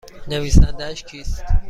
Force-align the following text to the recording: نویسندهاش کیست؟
نویسندهاش 0.27 1.03
کیست؟ 1.03 1.43